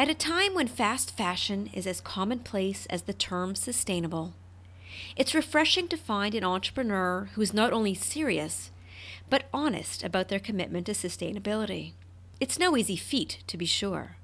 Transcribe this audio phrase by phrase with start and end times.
[0.00, 4.32] At a time when fast fashion is as commonplace as the term sustainable,
[5.14, 8.70] it's refreshing to find an entrepreneur who is not only serious,
[9.28, 11.92] but honest about their commitment to sustainability.
[12.40, 14.16] It's no easy feat, to be sure.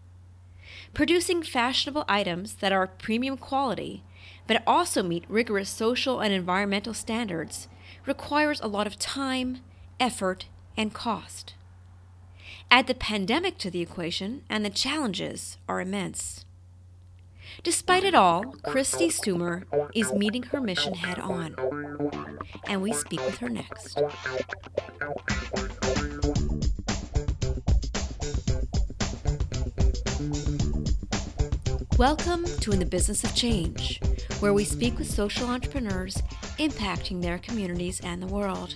[0.95, 4.03] Producing fashionable items that are premium quality,
[4.47, 7.69] but also meet rigorous social and environmental standards,
[8.07, 9.59] requires a lot of time,
[10.01, 11.53] effort, and cost.
[12.71, 16.45] Add the pandemic to the equation, and the challenges are immense.
[17.63, 19.63] Despite it all, Kristi Soomer
[19.95, 21.55] is meeting her mission head on.
[22.69, 23.99] And we speak with her next.
[31.97, 34.01] Welcome to In the Business of Change,
[34.41, 36.21] where we speak with social entrepreneurs
[36.59, 38.75] impacting their communities and the world.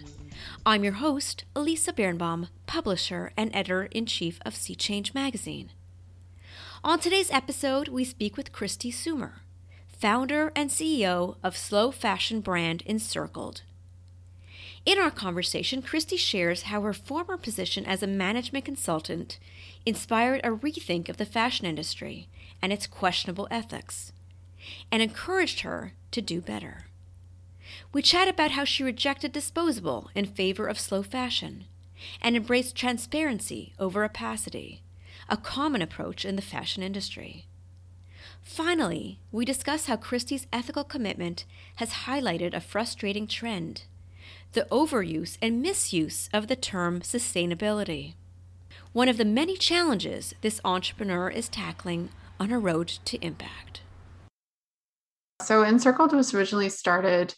[0.64, 5.72] I'm your host, Elisa Birnbaum, publisher and editor in chief of SEE Change magazine.
[6.84, 9.40] On today's episode, we speak with Kristi Soomer,
[9.88, 13.62] founder and CEO of slow fashion brand Encircled.
[14.86, 19.40] In our conversation, Christy shares how her former position as a management consultant
[19.84, 22.28] inspired a rethink of the fashion industry
[22.62, 24.12] and its questionable ethics,
[24.92, 26.84] and encouraged her to do better.
[27.92, 31.64] We chat about how she rejected disposable in favor of slow fashion
[32.20, 34.82] and embraced transparency over opacity,
[35.28, 37.46] a common approach in the fashion industry.
[38.42, 41.44] Finally, we discuss how Kristi's ethical commitment
[41.76, 43.84] has highlighted a frustrating trend
[44.52, 48.14] the overuse and misuse of the term sustainability.
[48.92, 53.82] One of the many challenges this entrepreneur is tackling on a road to impact.
[55.42, 57.34] So, Encircled was originally started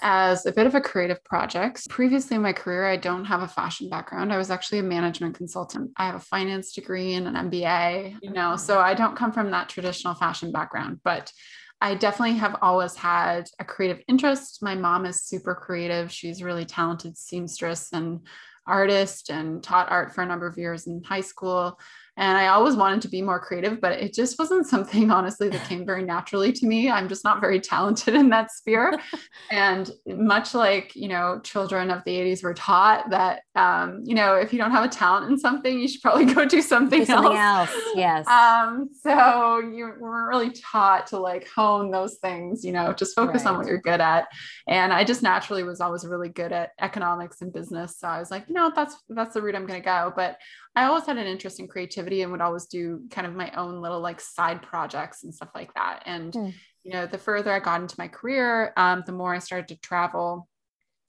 [0.00, 1.88] as a bit of a creative project.
[1.88, 4.32] Previously in my career, I don't have a fashion background.
[4.32, 5.90] I was actually a management consultant.
[5.96, 9.50] I have a finance degree and an MBA, you know, so I don't come from
[9.50, 11.32] that traditional fashion background, but
[11.80, 14.62] I definitely have always had a creative interest.
[14.62, 16.10] My mom is super creative.
[16.10, 18.20] She's really talented seamstress and
[18.66, 21.80] artist and taught art for a number of years in high school.
[22.18, 25.68] And I always wanted to be more creative, but it just wasn't something, honestly, that
[25.68, 26.90] came very naturally to me.
[26.90, 28.98] I'm just not very talented in that sphere.
[29.50, 34.34] and much like, you know, children of the 80s were taught that, um, you know,
[34.34, 37.06] if you don't have a talent in something, you should probably go do something, do
[37.06, 37.70] something else.
[37.70, 37.82] else.
[37.94, 38.26] Yes.
[38.26, 43.44] Um, so you weren't really taught to like hone those things, you know, just focus
[43.44, 43.52] right.
[43.52, 44.26] on what you're good at.
[44.66, 47.96] And I just naturally was always really good at economics and business.
[47.98, 50.12] So I was like, you know, that's, that's the route I'm going to go.
[50.16, 50.38] But
[50.74, 53.80] I always had an interest in creativity and would always do kind of my own
[53.80, 56.02] little like side projects and stuff like that.
[56.06, 56.54] And, mm.
[56.82, 59.80] you know, the further I got into my career, um, the more I started to
[59.80, 60.48] travel,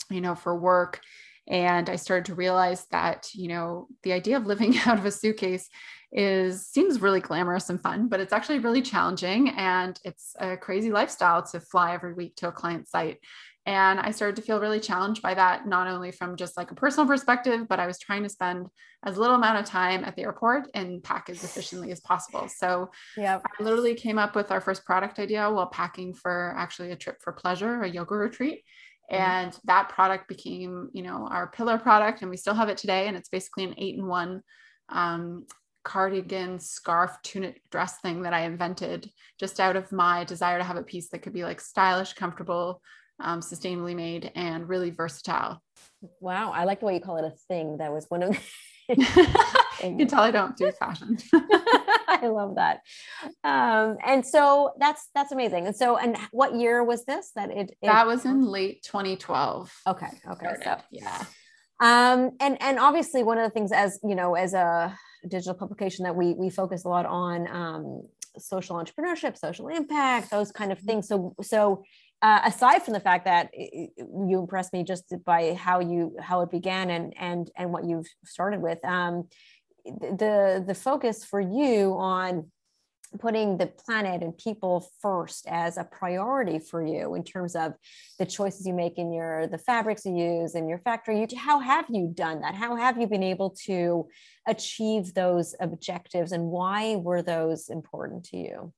[0.09, 0.99] you know, for work.
[1.47, 5.11] And I started to realize that, you know, the idea of living out of a
[5.11, 5.69] suitcase
[6.11, 10.91] is seems really glamorous and fun, but it's actually really challenging and it's a crazy
[10.91, 13.19] lifestyle to fly every week to a client site.
[13.65, 16.75] And I started to feel really challenged by that, not only from just like a
[16.75, 18.67] personal perspective, but I was trying to spend
[19.05, 22.47] as little amount of time at the airport and pack as efficiently as possible.
[22.49, 26.91] So yeah, I literally came up with our first product idea while packing for actually
[26.91, 28.63] a trip for pleasure, a yoga retreat.
[29.11, 29.21] Mm-hmm.
[29.21, 33.07] And that product became, you know, our pillar product, and we still have it today.
[33.07, 34.41] And it's basically an eight in one
[34.89, 35.45] um,
[35.83, 39.09] cardigan scarf tunic dress thing that I invented
[39.39, 42.81] just out of my desire to have a piece that could be like stylish, comfortable,
[43.19, 45.61] um, sustainably made and really versatile.
[46.19, 47.77] Wow, I like the way you call it a thing.
[47.77, 48.37] That was one of.
[48.89, 51.17] you can tell I don't do fashion.
[51.33, 52.81] I love that.
[53.43, 55.67] Um, and so that's that's amazing.
[55.67, 57.31] And so, and what year was this?
[57.35, 59.71] That it, it that was in late 2012.
[59.87, 60.07] Okay.
[60.07, 60.55] Okay.
[60.61, 60.63] Started.
[60.63, 61.23] So yeah.
[61.81, 64.97] Um, and and obviously one of the things as you know as a
[65.27, 68.01] digital publication that we we focus a lot on um,
[68.37, 70.87] social entrepreneurship, social impact, those kind of mm-hmm.
[70.87, 71.07] things.
[71.07, 71.83] So so
[72.21, 76.51] uh, aside from the fact that you impressed me just by how you how it
[76.51, 79.27] began and and and what you've started with um,
[79.85, 82.51] the the focus for you on
[83.19, 87.73] putting the planet and people first as a priority for you in terms of
[88.19, 91.59] the choices you make in your the fabrics you use in your factory you, how
[91.59, 92.53] have you done that?
[92.53, 94.07] How have you been able to
[94.47, 98.73] achieve those objectives and why were those important to you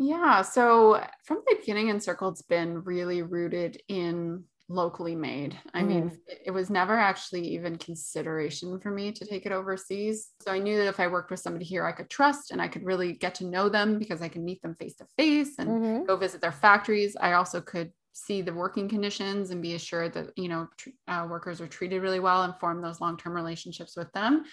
[0.00, 0.40] yeah.
[0.40, 5.58] So from the beginning, Encircled's been really rooted in locally made.
[5.74, 5.88] I mm.
[5.88, 10.30] mean, it was never actually even consideration for me to take it overseas.
[10.40, 12.68] So I knew that if I worked with somebody here I could trust and I
[12.68, 15.68] could really get to know them because I can meet them face to face and
[15.68, 16.04] mm-hmm.
[16.06, 17.16] go visit their factories.
[17.20, 21.26] I also could see the working conditions and be assured that you know tr- uh,
[21.28, 24.44] workers are treated really well and form those long-term relationships with them.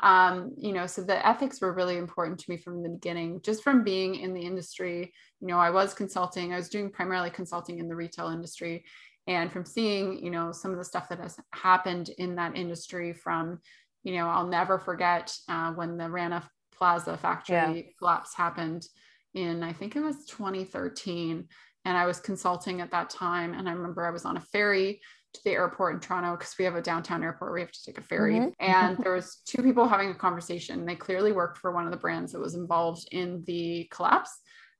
[0.00, 3.62] Um, you know so the ethics were really important to me from the beginning just
[3.62, 5.12] from being in the industry.
[5.40, 8.84] You know i was consulting i was doing primarily consulting in the retail industry
[9.26, 13.12] and from seeing you know some of the stuff that has happened in that industry
[13.12, 13.60] from
[14.02, 17.82] you know i'll never forget uh, when the rana plaza factory yeah.
[17.98, 18.86] collapse happened
[19.34, 21.46] in i think it was 2013
[21.84, 23.54] and I was consulting at that time.
[23.54, 25.00] And I remember I was on a ferry
[25.34, 27.98] to the airport in Toronto because we have a downtown airport we have to take
[27.98, 28.34] a ferry.
[28.34, 28.50] Mm-hmm.
[28.60, 30.84] And there was two people having a conversation.
[30.84, 34.30] They clearly worked for one of the brands that was involved in the collapse.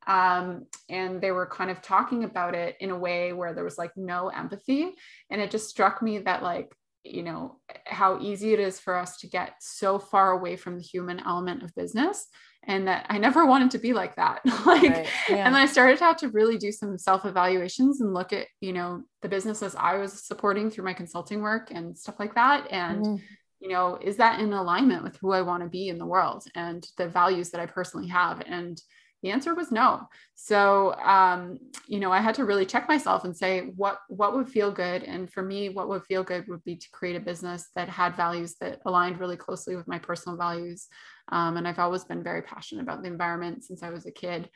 [0.06, 3.78] Um, and they were kind of talking about it in a way where there was
[3.78, 4.92] like no empathy.
[5.30, 6.72] And it just struck me that like
[7.04, 10.84] you know how easy it is for us to get so far away from the
[10.84, 12.28] human element of business
[12.64, 14.40] and that I never wanted to be like that.
[14.66, 15.08] like, right.
[15.28, 15.46] yeah.
[15.46, 19.02] and I started out to really do some self evaluations and look at, you know,
[19.20, 22.70] the businesses I was supporting through my consulting work and stuff like that.
[22.70, 23.24] And, mm-hmm.
[23.60, 26.44] you know, is that in alignment with who I want to be in the world
[26.54, 28.42] and the values that I personally have?
[28.46, 28.80] And
[29.22, 30.08] the answer was no.
[30.34, 34.48] So, um, you know, I had to really check myself and say what what would
[34.48, 35.04] feel good.
[35.04, 38.16] And for me, what would feel good would be to create a business that had
[38.16, 40.88] values that aligned really closely with my personal values.
[41.28, 44.48] Um, and I've always been very passionate about the environment since I was a kid.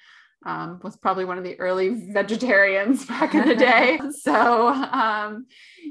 [0.45, 3.99] Um, was probably one of the early vegetarians back in the day.
[4.21, 5.47] so, um,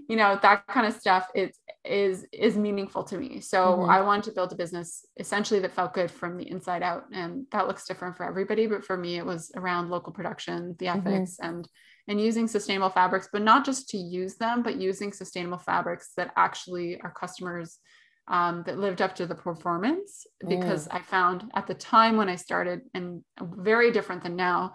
[0.07, 3.41] you know, that kind of stuff is is is meaningful to me.
[3.41, 3.89] So mm-hmm.
[3.89, 7.45] I wanted to build a business essentially that felt good from the inside out, and
[7.51, 8.67] that looks different for everybody.
[8.67, 11.07] But for me, it was around local production, the mm-hmm.
[11.07, 11.49] ethics, mm-hmm.
[11.49, 11.69] and
[12.07, 16.31] and using sustainable fabrics, but not just to use them, but using sustainable fabrics that
[16.37, 17.79] actually our customers
[18.27, 20.95] um, that lived up to the performance because mm.
[20.95, 24.73] I found at the time when I started, and very different than now,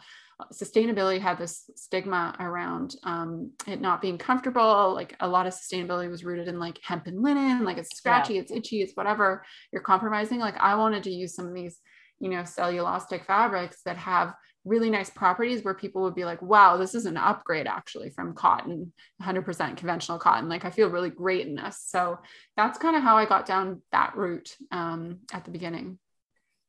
[0.52, 4.94] sustainability had this stigma around um, it not being comfortable.
[4.94, 8.34] Like a lot of sustainability was rooted in like hemp and linen, like it's scratchy,
[8.34, 8.40] yeah.
[8.40, 10.38] it's itchy, it's whatever you're compromising.
[10.38, 11.78] Like I wanted to use some of these,
[12.20, 14.34] you know, cellulosic fabrics that have
[14.64, 18.34] really nice properties where people would be like, wow, this is an upgrade actually from
[18.34, 18.92] cotton,
[19.22, 20.48] 100% conventional cotton.
[20.48, 21.82] Like I feel really great in this.
[21.86, 22.18] So
[22.56, 25.98] that's kind of how I got down that route um, at the beginning.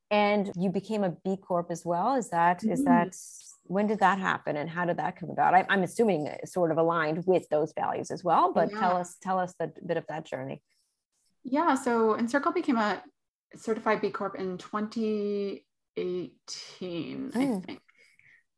[0.10, 2.16] And you became a B Corp as well.
[2.16, 2.72] Is that, mm-hmm.
[2.72, 3.16] is that,
[3.64, 5.54] when did that happen and how did that come about?
[5.54, 8.80] I, am assuming sort of aligned with those values as well, but yeah.
[8.80, 10.62] tell us, tell us a bit of that journey.
[11.44, 11.76] Yeah.
[11.76, 13.02] So Encircle became a
[13.56, 15.66] certified B Corp in 20,
[15.98, 17.82] 18, I think.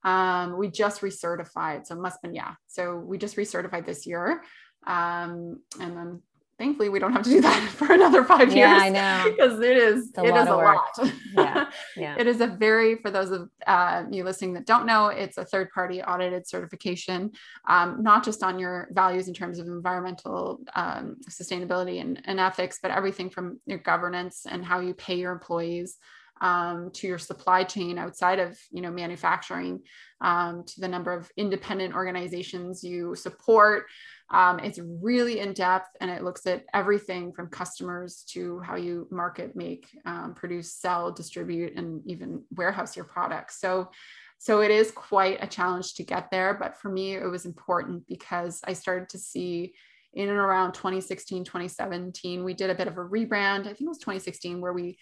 [0.04, 2.56] Um, we just recertified, so it must have been yeah.
[2.68, 4.44] So we just recertified this year,
[4.86, 6.22] um, and then
[6.58, 8.56] thankfully we don't have to do that for another five years.
[8.56, 11.00] Yeah, I know because it is it is a lot.
[11.34, 12.16] Yeah, yeah.
[12.18, 15.46] it is a very for those of uh, you listening that don't know, it's a
[15.46, 17.32] third party audited certification,
[17.70, 22.80] um, not just on your values in terms of environmental um, sustainability and, and ethics,
[22.82, 25.98] but everything from your governance and how you pay your employees
[26.44, 29.82] um, to your supply chain outside of you know manufacturing
[30.22, 33.86] um, to the number of independent organizations you support.
[34.30, 39.08] Um, it's really in depth and it looks at everything from customers to how you
[39.10, 43.60] market make um, produce sell distribute and even warehouse your products.
[43.60, 43.90] So
[44.38, 48.06] so it is quite a challenge to get there but for me it was important
[48.08, 49.74] because i started to see
[50.14, 53.62] in and around 2016 2017 we did a bit of a rebrand.
[53.62, 54.98] I think it was 2016 where we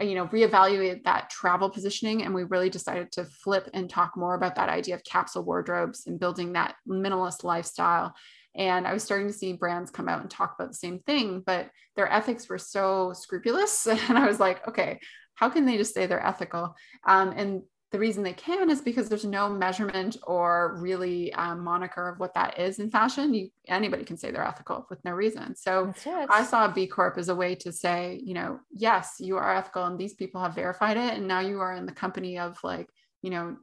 [0.00, 4.34] you know reevaluated that travel positioning and we really decided to flip and talk more
[4.34, 8.14] about that idea of capsule wardrobes and building that minimalist lifestyle.
[8.56, 11.42] And i was starting to see brands come out and talk about the same thing
[11.44, 15.00] but their ethics were so scrupulous and i was like okay
[15.34, 16.74] how can they just say they're ethical?
[17.06, 17.62] Um, and
[17.94, 22.34] the reason they can is because there's no measurement or really um, moniker of what
[22.34, 23.32] that is in fashion.
[23.32, 25.54] You, anybody can say they're ethical with no reason.
[25.54, 25.94] So
[26.28, 29.84] I saw B Corp as a way to say, you know, yes, you are ethical,
[29.84, 32.88] and these people have verified it, and now you are in the company of like,
[33.22, 33.56] you know,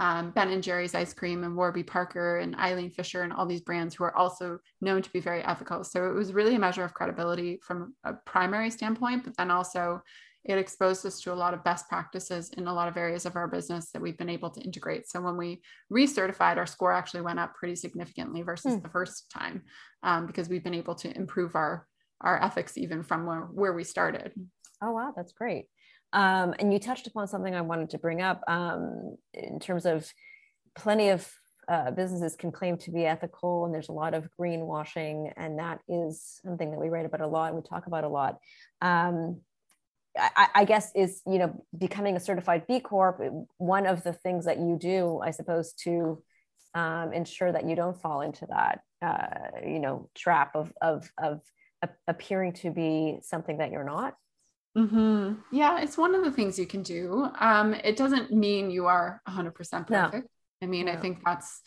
[0.00, 3.60] um, Ben and Jerry's ice cream and Warby Parker and Eileen Fisher and all these
[3.60, 5.84] brands who are also known to be very ethical.
[5.84, 10.02] So it was really a measure of credibility from a primary standpoint, but then also
[10.46, 13.34] it exposed us to a lot of best practices in a lot of areas of
[13.34, 15.08] our business that we've been able to integrate.
[15.08, 15.60] So when we
[15.92, 18.80] recertified, our score actually went up pretty significantly versus hmm.
[18.80, 19.62] the first time
[20.02, 21.86] um, because we've been able to improve our
[22.22, 24.32] our ethics even from where, where we started.
[24.82, 25.66] Oh wow, that's great.
[26.12, 30.10] Um, and you touched upon something I wanted to bring up um, in terms of
[30.74, 31.30] plenty of
[31.68, 35.80] uh, businesses can claim to be ethical, and there's a lot of greenwashing, and that
[35.88, 38.38] is something that we write about a lot and we talk about a lot.
[38.80, 39.40] Um,
[40.18, 43.20] I, I, guess is you know becoming a certified B Corp.
[43.58, 46.22] One of the things that you do, I suppose, to
[46.76, 51.40] um, ensure that you don't fall into that uh, you know trap of of of
[52.06, 54.16] appearing to be something that you're not
[54.76, 55.34] mm-hmm.
[55.52, 59.20] yeah it's one of the things you can do um, it doesn't mean you are
[59.28, 59.54] 100%
[59.86, 60.22] perfect no.
[60.62, 60.92] i mean no.
[60.92, 61.60] i think that's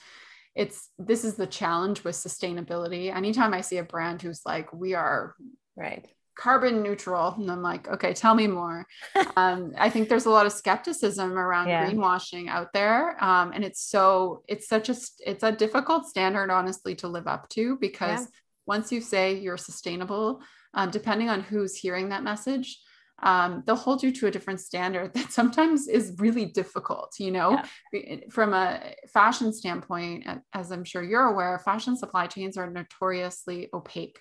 [0.56, 4.94] it's this is the challenge with sustainability anytime i see a brand who's like we
[4.94, 5.36] are
[5.75, 6.08] right
[6.39, 8.88] carbon neutral and i'm like okay tell me more
[9.36, 11.86] um, i think there's a lot of skepticism around yeah.
[11.86, 16.96] greenwashing out there um, and it's so it's such a it's a difficult standard honestly
[16.96, 18.27] to live up to because yeah.
[18.65, 20.41] once you say you're sustainable
[20.75, 22.79] um, depending on who's hearing that message
[23.22, 27.62] um, they'll hold you to a different standard that sometimes is really difficult you know
[27.93, 28.15] yeah.
[28.31, 34.19] from a fashion standpoint as i'm sure you're aware fashion supply chains are notoriously opaque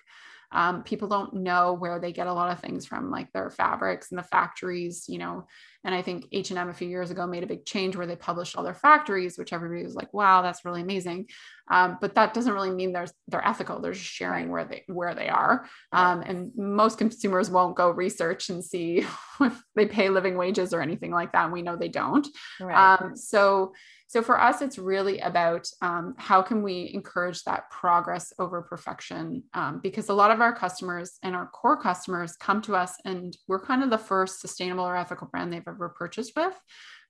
[0.51, 4.11] um, people don't know where they get a lot of things from like their fabrics
[4.11, 5.45] and the factories you know?
[5.85, 8.57] And i think h&m a few years ago made a big change where they published
[8.57, 11.27] all their factories which everybody was like wow that's really amazing.
[11.71, 13.79] Um, but that doesn't really mean they're they're ethical.
[13.79, 15.65] They're just sharing where they where they are.
[15.91, 19.05] Um, and most consumers won't go research and see
[19.41, 22.27] if they pay living wages or anything like that and we know they don't.
[22.59, 22.99] Right.
[23.01, 23.73] Um, so
[24.09, 29.43] so for us, it's really about um, how can we encourage that progress over perfection?
[29.53, 33.37] Um, because a lot of our customers and our core customers come to us, and
[33.47, 36.59] we're kind of the first sustainable or ethical brand they've ever purchased with.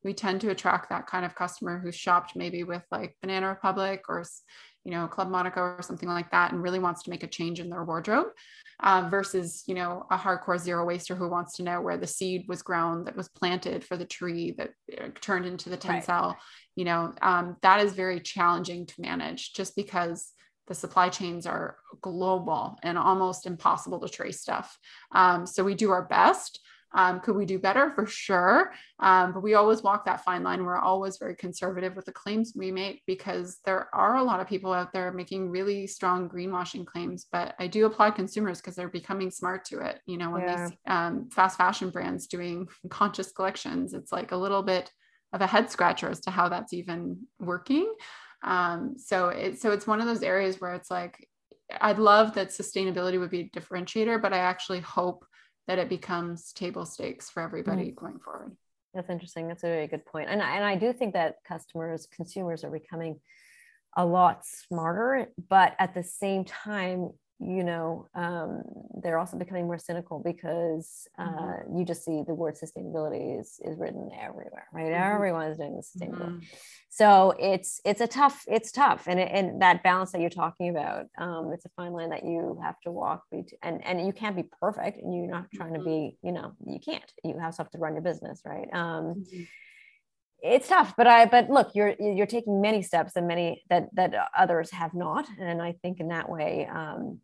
[0.03, 4.03] We tend to attract that kind of customer who's shopped maybe with like Banana Republic
[4.07, 4.23] or
[4.85, 7.59] you know Club Monaco or something like that, and really wants to make a change
[7.59, 8.27] in their wardrobe
[8.81, 12.45] um, versus you know a hardcore zero waster who wants to know where the seed
[12.47, 16.35] was grown that was planted for the tree that uh, turned into the tencel right.
[16.75, 20.31] you know um, that is very challenging to manage just because
[20.67, 24.77] the supply chains are global and almost impossible to trace stuff
[25.13, 26.59] um, so we do our best
[26.93, 27.91] um, could we do better?
[27.93, 28.71] For sure.
[28.99, 30.63] Um, but we always walk that fine line.
[30.63, 34.47] We're always very conservative with the claims we make because there are a lot of
[34.47, 37.27] people out there making really strong greenwashing claims.
[37.31, 39.99] But I do applaud consumers because they're becoming smart to it.
[40.05, 40.67] You know, when yeah.
[40.67, 44.91] these um, fast fashion brands doing conscious collections, it's like a little bit
[45.31, 47.93] of a head scratcher as to how that's even working.
[48.43, 51.27] Um, so it, so it's one of those areas where it's like
[51.81, 55.25] I'd love that sustainability would be a differentiator, but I actually hope
[55.69, 57.95] that it becomes table stakes for everybody mm.
[57.95, 58.57] going forward.
[58.95, 59.47] That's interesting.
[59.47, 60.27] That's a very good point.
[60.27, 63.19] And, and I do think that customers, consumers are becoming
[63.95, 67.11] a lot smarter, but at the same time,
[67.41, 68.63] you know, um,
[69.01, 71.77] they're also becoming more cynical because uh, mm-hmm.
[71.77, 74.91] you just see the word sustainability is, is written everywhere, right?
[74.91, 75.15] Mm-hmm.
[75.15, 76.25] Everyone is doing sustainable.
[76.25, 76.45] Mm-hmm.
[76.89, 80.69] So it's it's a tough it's tough, and it, and that balance that you're talking
[80.69, 84.35] about, um, it's a fine line that you have to walk, and and you can't
[84.35, 86.27] be perfect, and you're not trying to be, mm-hmm.
[86.27, 87.13] you know, you can't.
[87.23, 88.67] You have stuff to run your business, right?
[88.73, 89.43] Um, mm-hmm
[90.43, 94.13] it's tough but i but look you're you're taking many steps and many that that
[94.37, 95.25] others have not.
[95.39, 97.19] And i think in that way um,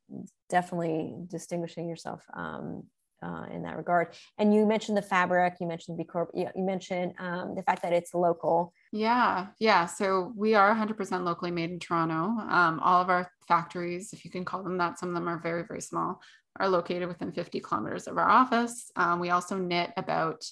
[0.49, 2.83] definitely distinguishing yourself um,
[3.23, 4.13] uh, in that regard.
[4.37, 7.93] And you mentioned the fabric you mentioned b corp you, mentioned um, the fact that
[7.93, 8.73] it's local.
[8.91, 9.85] Yeah yeah.
[9.85, 12.41] So we are 100% locally made in toronto.
[12.49, 15.39] Um, all of our factories if you can call them that some of them are
[15.39, 16.21] very very small
[16.57, 18.89] are located within 50 kilometers of our office.
[18.95, 20.45] Um, we also knit about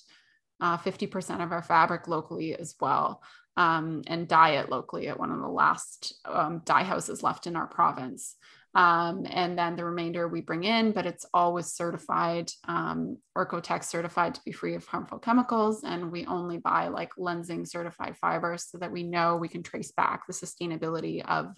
[0.63, 3.21] uh, 50% of our fabric locally as well,
[3.57, 7.57] um, and dye it locally at one of the last um, dye houses left in
[7.57, 8.37] our province.
[8.73, 14.35] Um, and then the remainder we bring in, but it's always certified, um, OEKO-TEX certified
[14.35, 15.83] to be free of harmful chemicals.
[15.83, 19.91] And we only buy like Lenzing certified fibers so that we know we can trace
[19.91, 21.55] back the sustainability of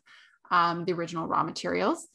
[0.49, 2.07] um, the original raw materials.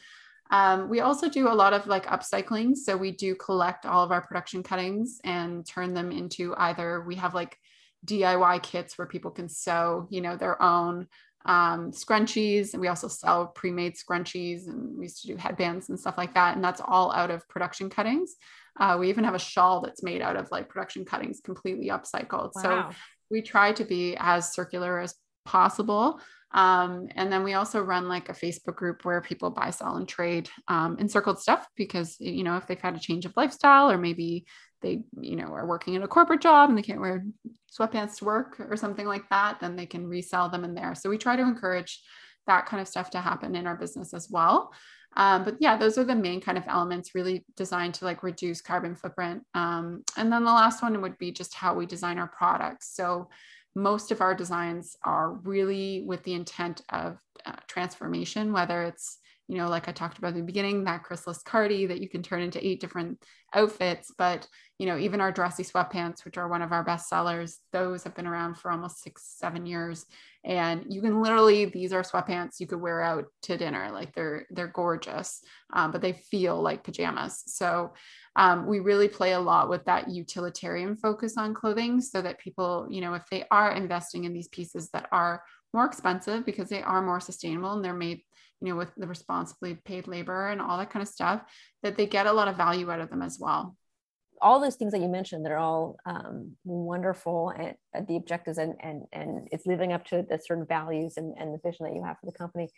[0.50, 2.76] Um, we also do a lot of like upcycling.
[2.76, 7.14] So we do collect all of our production cuttings and turn them into either we
[7.16, 7.57] have like
[8.07, 11.07] DIY kits where people can sew, you know, their own
[11.47, 12.73] um, scrunchies.
[12.73, 16.35] And we also sell pre-made scrunchies and we used to do headbands and stuff like
[16.35, 16.57] that.
[16.57, 18.35] And that's all out of production cuttings.
[18.78, 22.52] Uh, we even have a shawl that's made out of like production cuttings, completely upcycled.
[22.57, 22.90] Wow.
[22.90, 22.97] So
[23.30, 25.14] we try to be as circular as
[25.45, 26.21] possible.
[26.52, 30.09] Um, and then we also run like a Facebook group where people buy, sell, and
[30.09, 33.99] trade um, encircled stuff because, you know, if they've had a change of lifestyle or
[33.99, 34.47] maybe
[34.83, 37.25] they, you know, are working in a corporate job and they can't wear
[37.71, 40.95] sweatpants to work or something like that, then they can resell them in there.
[40.95, 42.02] So we try to encourage
[42.47, 44.73] that kind of stuff to happen in our business as well.
[45.16, 48.61] Um, but yeah, those are the main kind of elements really designed to like reduce
[48.61, 49.42] carbon footprint.
[49.54, 52.95] Um, and then the last one would be just how we design our products.
[52.95, 53.28] So
[53.75, 59.57] most of our designs are really with the intent of uh, transformation, whether it's, you
[59.57, 62.41] know, like I talked about in the beginning, that chrysalis cardi that you can turn
[62.41, 63.19] into eight different
[63.53, 64.12] outfits.
[64.17, 64.47] But,
[64.79, 68.15] you know, even our dressy sweatpants, which are one of our best sellers, those have
[68.15, 70.07] been around for almost six, seven years.
[70.45, 73.91] And you can literally, these are sweatpants you could wear out to dinner.
[73.93, 77.43] Like they're, they're gorgeous, um, but they feel like pajamas.
[77.47, 77.95] So
[78.37, 82.87] um, we really play a lot with that utilitarian focus on clothing so that people,
[82.91, 86.83] you know, if they are investing in these pieces that are more expensive because they
[86.83, 88.23] are more sustainable and they're made
[88.61, 91.43] you know with the responsibly paid labor and all that kind of stuff
[91.83, 93.77] that they get a lot of value out of them as well.
[94.43, 98.75] All those things that you mentioned they're all um, wonderful and uh, the objectives and,
[98.81, 102.05] and and it's living up to the certain values and, and the vision that you
[102.05, 102.69] have for the company.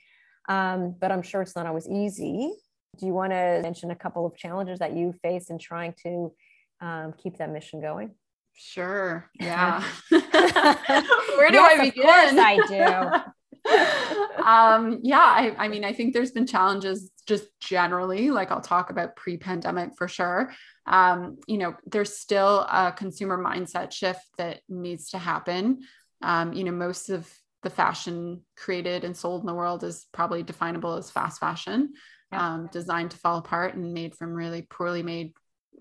[0.49, 2.53] Um, but i'm sure it's not always easy
[2.99, 6.33] do you want to mention a couple of challenges that you face in trying to
[6.81, 8.13] um, keep that mission going
[8.55, 9.31] Sure.
[9.41, 9.83] Yeah.
[10.11, 12.39] Where do yes, I begin?
[12.39, 13.25] I
[14.37, 14.45] do.
[14.45, 18.91] um, yeah, I, I mean, I think there's been challenges just generally, like I'll talk
[18.91, 20.53] about pre-pandemic for sure.
[20.87, 25.81] Um, you know, there's still a consumer mindset shift that needs to happen.
[26.23, 27.33] Um, you know, most of
[27.63, 31.95] the fashion created and sold in the world is probably definable as fast fashion.
[32.33, 35.33] Um, designed to fall apart and made from really poorly made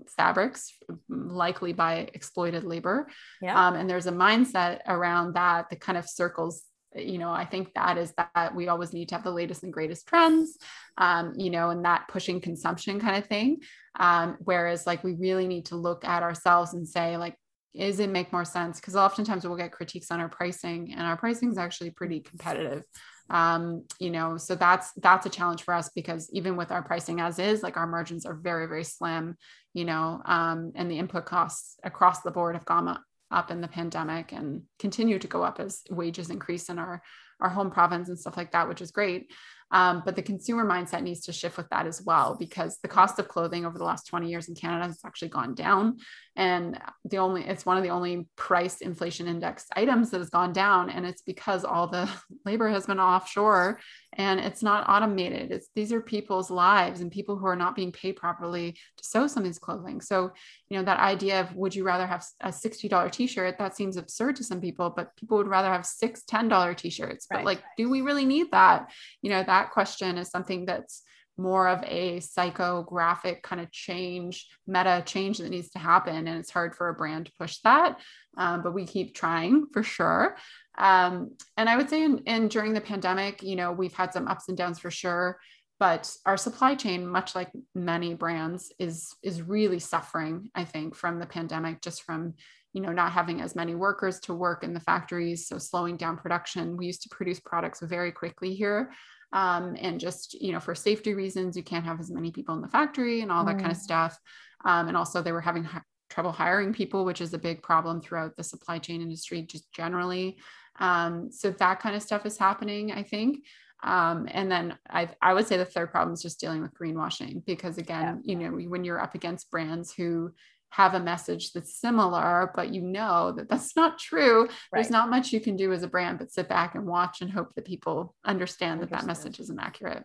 [0.07, 0.73] fabrics,
[1.09, 3.07] likely by exploited labor.
[3.41, 3.67] Yeah.
[3.67, 6.63] Um, and there's a mindset around that that kind of circles
[6.95, 9.71] you know i think that is that we always need to have the latest and
[9.71, 10.57] greatest trends
[10.97, 13.57] um, you know and that pushing consumption kind of thing
[13.99, 17.35] um, whereas like we really need to look at ourselves and say like
[17.73, 21.15] is it make more sense because oftentimes we'll get critiques on our pricing and our
[21.15, 22.83] pricing is actually pretty competitive
[23.31, 27.21] um, you know so that's that's a challenge for us because even with our pricing
[27.21, 29.35] as is like our margins are very very slim
[29.73, 32.99] you know um, and the input costs across the board have gone
[33.31, 37.01] up in the pandemic and continue to go up as wages increase in our
[37.39, 39.31] our home province and stuff like that which is great
[39.71, 43.19] um, but the consumer mindset needs to shift with that as well, because the cost
[43.19, 45.97] of clothing over the last 20 years in Canada has actually gone down.
[46.35, 50.53] And the only, it's one of the only price inflation index items that has gone
[50.53, 50.89] down.
[50.89, 52.09] And it's because all the
[52.45, 53.79] labor has been offshore
[54.13, 55.51] and it's not automated.
[55.51, 59.27] It's these are people's lives and people who are not being paid properly to sew
[59.27, 60.01] some of these clothing.
[60.01, 60.31] So,
[60.69, 64.35] you know, that idea of would you rather have a $60 t-shirt, that seems absurd
[64.37, 67.27] to some people, but people would rather have six $10 t-shirts.
[67.31, 67.37] Right.
[67.37, 68.91] But like, do we really need that?
[69.21, 71.03] You know, that that question is something that's
[71.41, 76.27] more of a psychographic kind of change, meta change that needs to happen.
[76.27, 77.99] And it's hard for a brand to push that.
[78.37, 80.37] Um, but we keep trying for sure.
[80.77, 84.27] Um, and I would say, in, in during the pandemic, you know, we've had some
[84.27, 85.39] ups and downs for sure.
[85.79, 90.51] But our supply chain, much like many brands, is is really suffering.
[90.53, 92.35] I think from the pandemic, just from
[92.71, 96.17] you know not having as many workers to work in the factories, so slowing down
[96.17, 96.77] production.
[96.77, 98.91] We used to produce products very quickly here,
[99.33, 102.61] um, and just you know for safety reasons you can't have as many people in
[102.61, 103.59] the factory and all that mm.
[103.59, 104.17] kind of stuff
[104.65, 108.01] um, and also they were having h- trouble hiring people which is a big problem
[108.01, 110.37] throughout the supply chain industry just generally
[110.79, 113.43] um, so that kind of stuff is happening i think
[113.83, 117.43] um, and then I, I would say the third problem is just dealing with greenwashing
[117.45, 118.33] because again yeah.
[118.33, 120.31] you know when you're up against brands who
[120.71, 124.43] have a message that's similar, but you know that that's not true.
[124.43, 124.51] Right.
[124.73, 127.31] There's not much you can do as a brand but sit back and watch and
[127.31, 130.03] hope that people understand that that message isn't accurate.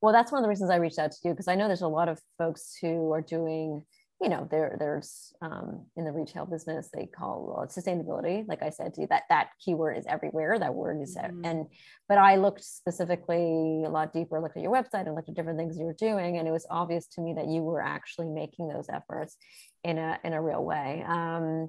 [0.00, 1.82] Well, that's one of the reasons I reached out to you because I know there's
[1.82, 3.84] a lot of folks who are doing
[4.22, 8.70] you know there there's um, in the retail business they call well, sustainability like i
[8.70, 11.44] said to you that that keyword is everywhere that word is mm-hmm.
[11.44, 11.66] and
[12.08, 15.58] but i looked specifically a lot deeper looked at your website and looked at different
[15.58, 18.68] things you were doing and it was obvious to me that you were actually making
[18.68, 19.36] those efforts
[19.84, 21.68] in a in a real way um,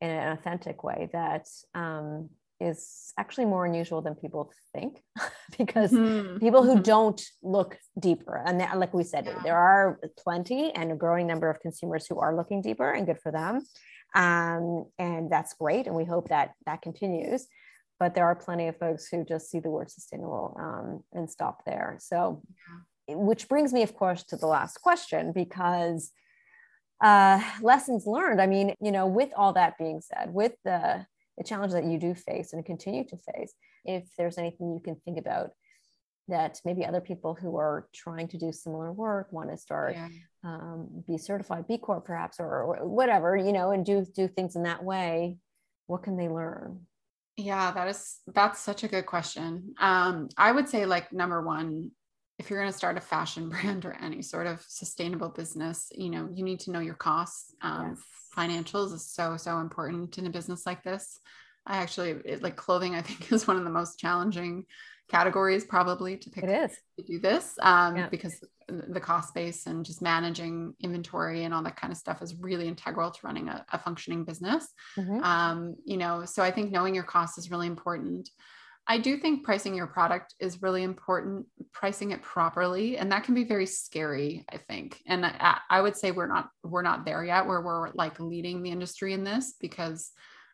[0.00, 2.28] in an authentic way that um,
[2.60, 5.02] is actually more unusual than people think
[5.58, 6.38] because mm-hmm.
[6.38, 6.82] people who mm-hmm.
[6.82, 9.38] don't look deeper and like we said yeah.
[9.42, 13.20] there are plenty and a growing number of consumers who are looking deeper and good
[13.22, 13.60] for them
[14.14, 17.46] um, and that's great and we hope that that continues
[17.98, 21.62] but there are plenty of folks who just see the word sustainable um, and stop
[21.66, 22.42] there so
[23.08, 23.16] yeah.
[23.16, 26.10] which brings me of course to the last question because
[27.00, 28.40] uh, lessons learned.
[28.40, 31.06] I mean you know with all that being said with the
[31.38, 33.52] the challenge that you do face and continue to face
[33.84, 35.50] if there's anything you can think about
[36.28, 40.08] that maybe other people who are trying to do similar work want to start yeah.
[40.44, 44.56] um, be certified b corp perhaps or, or, whatever you know and do do things
[44.56, 45.36] in that way
[45.86, 46.80] what can they learn?
[47.36, 49.74] Yeah that is that's such a good question.
[49.78, 51.90] Um, i would say like number one
[52.38, 56.10] if you're going to start a fashion brand or any sort of sustainable business you
[56.10, 58.02] know you need to know your costs um, yes
[58.36, 61.18] financials is so so important in a business like this
[61.68, 62.94] I actually it, like clothing.
[62.94, 64.66] I think is one of the most challenging
[65.08, 68.08] categories probably to pick it is to do this um, Yeah.
[68.08, 72.34] because the cost base and just managing inventory and all that kind of stuff is
[72.36, 74.68] really integral to running a, a functioning business
[74.98, 75.22] Mhm.
[75.22, 78.28] um, you know so i think knowing your cost is really important
[78.88, 83.34] i do think pricing your product is really important pricing it properly and that can
[83.34, 85.00] be very scary i think.
[85.06, 88.62] And i, I would say we're not we're not there yet where we're like leading
[88.62, 90.10] the industry in this because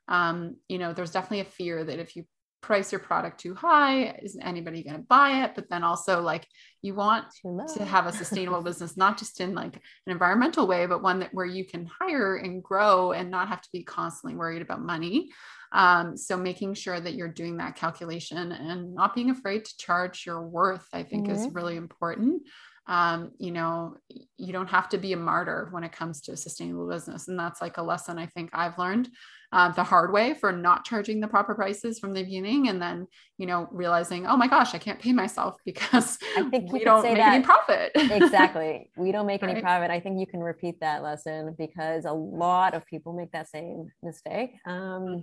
[0.09, 2.25] um, you know there's definitely a fear that if you
[2.62, 5.53] price your product too high is anybody going to buy it?
[5.55, 6.47] But then also like
[6.81, 7.27] you want
[7.75, 11.35] to have a sustainable business not just in like an environmental way but one that
[11.35, 15.31] where you can hire and grow and not have to be constantly worried about money
[15.72, 20.24] um, so making sure that you're doing that calculation and not being afraid to charge
[20.26, 22.42] your worth i think is really important.
[22.88, 23.96] Um, you know
[24.37, 27.28] you don't have to be a martyr when it comes to a sustainable business.
[27.28, 29.08] And that's like a lesson i think i've learned
[29.53, 33.07] uh, the hard way for not charging the proper prices from the beginning and then
[33.38, 37.03] you know realizing oh my gosh i can't pay myself because I think we don't
[37.03, 38.91] make any profit exactly.
[38.97, 39.91] We don't make any profit.
[39.91, 43.88] I think you can repeat that lesson because a lot of people make that same
[44.03, 44.53] mistake.
[44.67, 45.23] Um,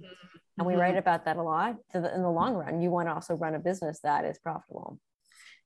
[0.58, 0.80] and we Mhm.
[0.80, 1.78] write about that a lot.
[1.92, 4.38] So that in the long run, you want to also run a business that is
[4.40, 5.00] profitable.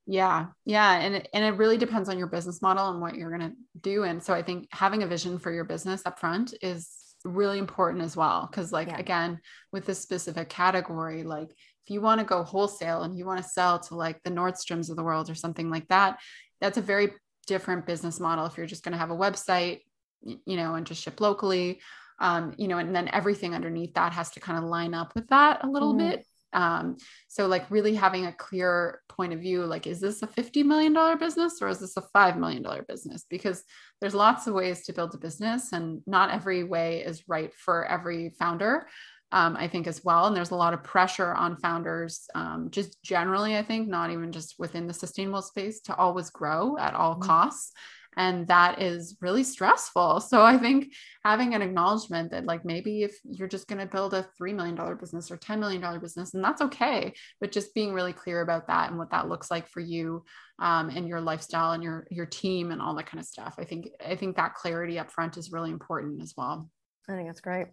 [0.05, 3.35] Yeah, yeah, and it, and it really depends on your business model and what you're
[3.35, 4.03] going to do.
[4.03, 6.89] And so I think having a vision for your business up front is
[7.23, 8.47] really important as well.
[8.49, 8.97] Because like Yeah.
[8.97, 9.39] again,
[9.71, 13.49] with this specific category, like if you want to go wholesale and you want to
[13.49, 16.19] sell to like the Nordstroms of the world or something like that,
[16.61, 17.13] that's a very
[17.47, 18.45] different business model.
[18.45, 19.81] If you're just going to have a website,
[20.21, 21.81] you know, and just ship locally,
[22.19, 25.27] um, you know, and then everything underneath that has to kind of line up with
[25.27, 25.97] that a little Mhm.
[25.97, 26.25] bit.
[26.53, 30.63] Um, so like really having a clear point of view, like, is this a $50
[30.65, 33.25] million business or is this a $5 million business?
[33.29, 33.63] Because
[34.01, 37.85] there's lots of ways to build a business and not every way is right for
[37.85, 38.87] every founder.
[39.31, 40.27] Um, I think as well.
[40.27, 44.31] And there's a lot of pressure on founders, um, just generally, I think, not even
[44.31, 47.23] just within the sustainable space, to always grow at all Mhm.
[47.23, 47.71] costs.
[48.17, 50.19] And that is really stressful.
[50.19, 54.13] So I think having an acknowledgement that, like, maybe if you're just going to build
[54.13, 58.13] a $3 million business or $10 million business, and that's okay, but just being really
[58.13, 60.23] clear about that and what that looks like for you
[60.59, 63.55] um, and your lifestyle and your your team and all that kind of stuff.
[63.57, 66.69] I think I think that clarity up front is really important as well.
[67.09, 67.67] I think that's great.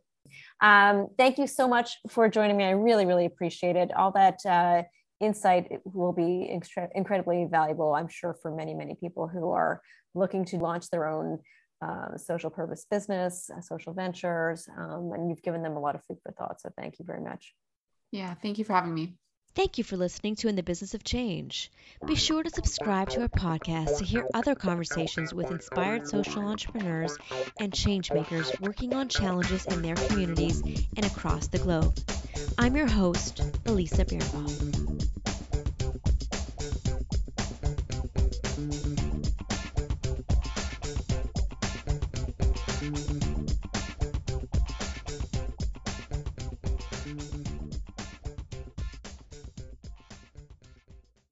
[0.61, 2.65] Um, thank you so much for joining me.
[2.65, 3.91] I really, really appreciate it.
[3.97, 4.83] All that uh,
[5.21, 9.81] insight will be extra- incredibly valuable, I'm sure, for many, many people who are
[10.15, 11.39] looking to launch their own
[11.83, 16.05] uh, social purpose business, uh, social ventures, um, and you've given them a lot of
[16.05, 16.61] food for thought.
[16.61, 17.55] So thank you very much.
[18.11, 19.15] Yeah, thank you for having me.
[19.55, 21.73] Thank you for listening to In the Business of Change.
[22.07, 27.19] Be sure to subscribe to our podcast to hear other conversations with inspired social entrepreneurs
[27.59, 30.63] and change makers working on challenges in their communities
[30.97, 31.99] and across the globe.
[32.59, 35.20] I'm your host, Elisa Birnbaum.